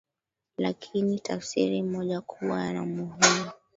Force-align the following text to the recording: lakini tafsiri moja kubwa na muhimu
lakini 0.57 1.19
tafsiri 1.19 1.83
moja 1.83 2.21
kubwa 2.21 2.73
na 2.73 2.85
muhimu 2.85 3.51